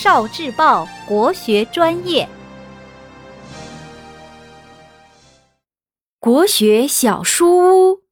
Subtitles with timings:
[0.00, 2.28] 少智报国学专业，
[6.20, 8.02] 国学小书屋，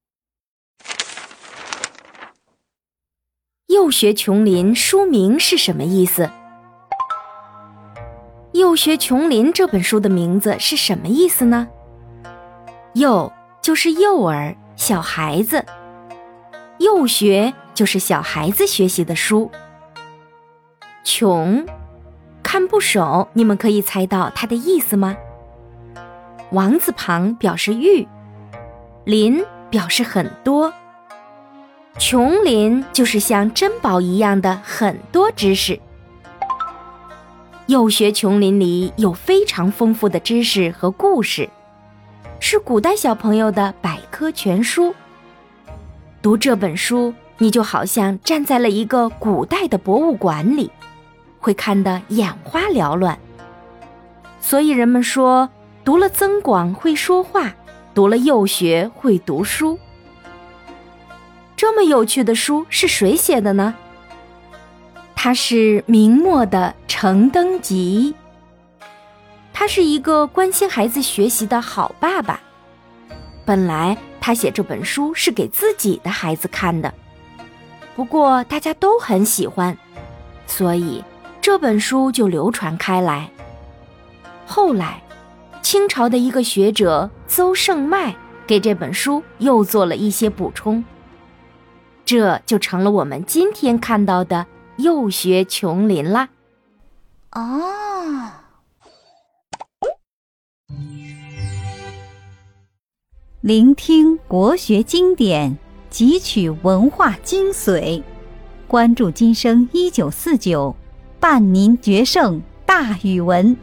[3.68, 6.28] 幼学琼林书名是什么意思？
[8.50, 11.68] 幼学琼林这本书的名字是什么意思呢？
[12.94, 13.32] 幼
[13.62, 15.64] 就是幼儿、小孩子，
[16.78, 19.48] 幼学就是小孩子学习的书。
[21.06, 21.64] 穷，
[22.42, 25.16] 看不熟，你们可以猜到它的意思吗？
[26.50, 28.08] 王字旁表示玉，
[29.04, 30.72] 林表示很多，
[31.96, 35.78] 琼林就是像珍宝一样的很多知识。
[37.68, 41.48] 幼学琼林里有非常丰富的知识和故事。
[42.40, 44.92] 是古代小朋友的百科全书。
[46.20, 50.68] 读这本书，你就好像站在了一个古代的博物馆里，
[51.46, 53.16] 会看得眼花缭乱。
[54.40, 55.48] 所以人们说，
[55.84, 57.54] 读了增广会说话，
[57.94, 59.78] 读了幼学会读书。
[61.54, 63.76] 这么有趣的书是谁写的呢？
[65.14, 68.12] 他是明末的程登吉。
[69.52, 72.40] 他是一个关心孩子学习的好爸爸。
[73.44, 76.92] 本来他写这本书是给自己的孩子看的，
[77.94, 79.78] 不过大家都很喜欢，
[80.48, 81.04] 所以
[81.46, 83.30] 这本书就流传开来。
[84.44, 85.00] 后来，
[85.62, 88.16] 清朝的一个学者邹胜迈
[88.48, 90.82] 给这本书又做了一些补充，
[92.04, 94.44] 这就成了我们今天看到的
[94.82, 96.30] 《幼学琼林》啦。
[97.30, 98.32] 哦。
[103.40, 105.56] 聆听国学经典，
[105.92, 108.02] 汲取文化精髓，
[108.66, 110.74] 关注今生一九四九，
[111.20, 113.56] 伴您决胜大语文。